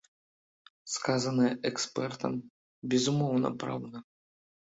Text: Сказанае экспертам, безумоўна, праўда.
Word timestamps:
Сказанае 0.93 1.49
экспертам, 1.69 2.33
безумоўна, 2.93 3.47
праўда. 3.65 3.97